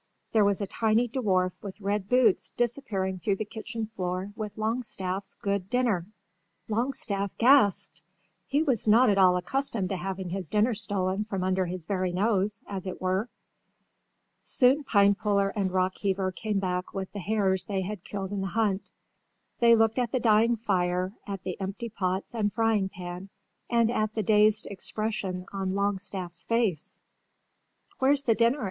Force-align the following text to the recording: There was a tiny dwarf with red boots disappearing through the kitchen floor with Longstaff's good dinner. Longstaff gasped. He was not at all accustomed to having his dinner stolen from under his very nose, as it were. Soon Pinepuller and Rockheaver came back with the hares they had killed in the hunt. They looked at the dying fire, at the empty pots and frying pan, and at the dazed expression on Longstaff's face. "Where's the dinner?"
There 0.31 0.43
was 0.43 0.59
a 0.61 0.65
tiny 0.65 1.07
dwarf 1.07 1.61
with 1.61 1.79
red 1.79 2.09
boots 2.09 2.49
disappearing 2.57 3.19
through 3.19 3.35
the 3.35 3.45
kitchen 3.45 3.85
floor 3.85 4.33
with 4.35 4.57
Longstaff's 4.57 5.35
good 5.35 5.69
dinner. 5.69 6.07
Longstaff 6.67 7.37
gasped. 7.37 8.01
He 8.47 8.63
was 8.63 8.87
not 8.87 9.11
at 9.11 9.19
all 9.19 9.37
accustomed 9.37 9.89
to 9.89 9.97
having 9.97 10.29
his 10.31 10.49
dinner 10.49 10.73
stolen 10.73 11.23
from 11.23 11.43
under 11.43 11.67
his 11.67 11.85
very 11.85 12.11
nose, 12.11 12.63
as 12.65 12.87
it 12.87 12.99
were. 12.99 13.29
Soon 14.41 14.83
Pinepuller 14.83 15.53
and 15.55 15.69
Rockheaver 15.69 16.33
came 16.35 16.57
back 16.57 16.95
with 16.95 17.11
the 17.11 17.19
hares 17.19 17.65
they 17.65 17.81
had 17.83 18.03
killed 18.03 18.31
in 18.33 18.41
the 18.41 18.47
hunt. 18.57 18.89
They 19.59 19.75
looked 19.75 19.99
at 19.99 20.11
the 20.11 20.19
dying 20.19 20.55
fire, 20.55 21.13
at 21.27 21.43
the 21.43 21.61
empty 21.61 21.89
pots 21.89 22.33
and 22.33 22.51
frying 22.51 22.89
pan, 22.89 23.29
and 23.69 23.91
at 23.91 24.15
the 24.15 24.23
dazed 24.23 24.65
expression 24.65 25.45
on 25.53 25.75
Longstaff's 25.75 26.43
face. 26.43 27.01
"Where's 27.99 28.23
the 28.23 28.33
dinner?" 28.33 28.57